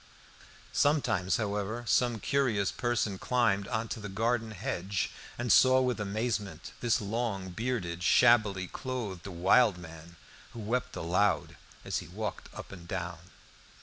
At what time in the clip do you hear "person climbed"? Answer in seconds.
2.71-3.67